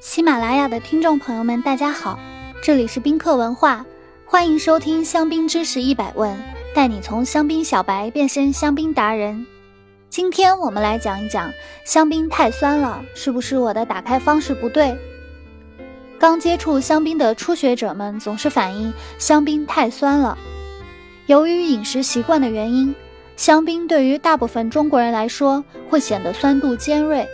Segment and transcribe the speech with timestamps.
[0.00, 2.18] 喜马拉雅的听众朋友们，大家好，
[2.62, 3.84] 这里是宾客文化，
[4.24, 6.36] 欢迎收听香槟知识一百问，
[6.74, 9.46] 带你从香槟小白变身香槟达人。
[10.10, 11.52] 今天我们来讲一讲
[11.84, 14.96] 香槟太酸了，是不是我的打开方式不对？
[16.18, 20.38] 刚接触香槟的初学者们总是反映香槟太酸了。
[21.26, 22.94] 由于饮食习惯的原因，
[23.36, 27.26] 香槟对于大部分中国人来说会显得酸度尖锐。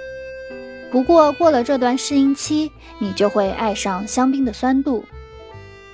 [0.91, 5.05] 不过过了这段适应期，你就会爱上香槟的酸度。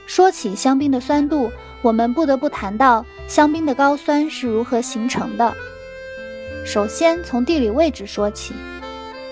[0.07, 1.51] 说起香槟的酸度，
[1.83, 5.53] 我们不得不谈到香槟的高酸是如何形成的。
[6.65, 8.55] 首先从地理位置说起，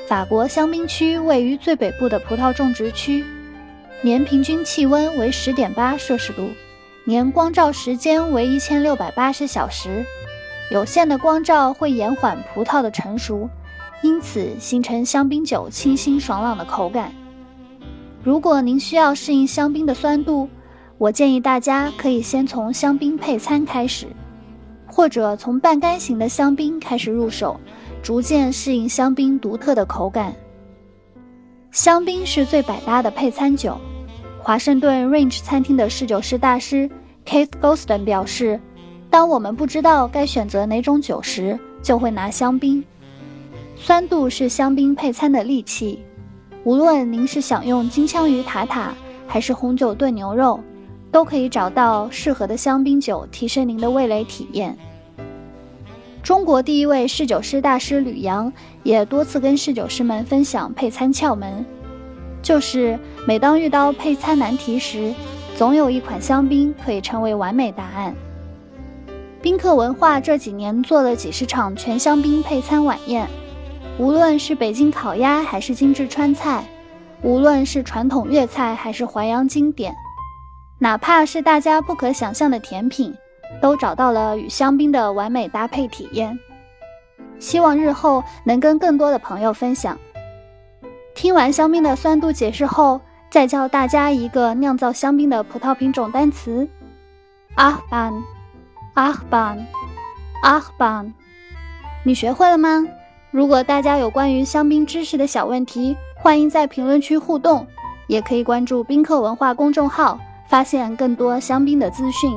[0.09, 3.25] 法国香槟区位于最北部的葡萄种植区，
[4.03, 6.51] 年平均气温为十点八摄氏度，
[7.05, 10.05] 年光照时间为一千六百八十小时。
[10.71, 13.49] 有限的光照会延缓葡萄的成熟，
[14.03, 17.13] 因此形成香槟酒清新爽朗的口感。
[18.23, 20.49] 如果您需要适应香槟的酸度，
[20.97, 24.07] 我建议大家可以先从香槟配餐开始。
[24.87, 27.59] 或者从半干型的香槟开始入手，
[28.01, 30.33] 逐渐适应香槟独特的口感。
[31.73, 33.77] 香槟是最百搭的配餐酒。
[34.41, 36.89] 华盛顿 Range 餐厅的侍酒师大师
[37.27, 38.61] Keith Golston 表示
[39.15, 42.83] ：“当我们不知道该选择哪种酒时，就会拿香槟。
[43.77, 46.03] 酸度是香槟配餐的利器。
[46.65, 48.93] 无论您是想用金枪鱼塔塔，
[49.29, 50.59] 还是红酒炖牛肉。”
[51.13, 54.77] 都可以找到适合的香槟酒，提升您的味蕾体验。
[56.21, 61.65] 中国第一位侍酒师大师吕阳也多次跟侍酒师们分享配餐窍门，
[62.43, 62.99] 就是
[63.29, 65.15] 每当遇到配餐难题时，
[65.55, 68.13] 总有一款香槟可以成为完美答案。
[69.45, 73.29] 宾客文化这几年做了几十场全香槟配餐晚宴，
[73.99, 76.65] 无论是北京烤鸭还是精致川菜，
[77.21, 79.95] 无论是传统粤菜还是淮扬经典。
[80.79, 83.15] 哪怕是大家不可想象的甜品，
[83.61, 86.39] 都找到了与香槟的完美搭配体验。
[87.39, 89.99] 希望日后能跟更多的朋友分享。
[91.15, 96.67] 听完香槟的酸度解释后，再教大家一个酿造香槟的葡萄品种单词：
[97.57, 98.11] 阿班，
[98.95, 101.13] Ahban，Ahban，。
[102.05, 102.87] 你学会了吗？
[103.31, 107.67] 如果大家有关于香槟知识的小问题，欢迎在评论区互动，
[108.07, 110.19] 也可以关注宾客文化公众号。
[110.47, 112.31] 发现更多香槟的资讯。